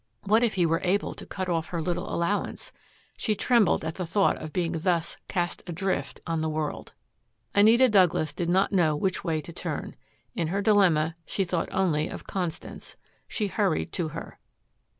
What 0.23 0.41
if 0.41 0.55
he 0.55 0.65
were 0.65 0.81
able 0.83 1.13
to 1.13 1.27
cut 1.27 1.47
off 1.47 1.67
her 1.67 1.79
little 1.79 2.11
allowance? 2.11 2.71
She 3.17 3.35
trembled 3.35 3.85
at 3.85 3.93
the 3.97 4.05
thought 4.07 4.35
of 4.37 4.51
being 4.51 4.71
thus 4.71 5.17
cast 5.27 5.61
adrift 5.67 6.21
on 6.25 6.41
the 6.41 6.49
world. 6.49 6.93
Anita 7.53 7.87
Douglas 7.87 8.33
did 8.33 8.49
not 8.49 8.71
know 8.71 8.95
which 8.95 9.23
way 9.23 9.41
to 9.41 9.53
turn. 9.53 9.95
In 10.33 10.47
her 10.47 10.63
dilemma 10.63 11.15
she 11.27 11.43
thought 11.43 11.69
only 11.71 12.07
of 12.07 12.25
Constance. 12.25 12.97
She 13.27 13.45
hurried 13.45 13.91
to 13.93 14.07
her. 14.07 14.39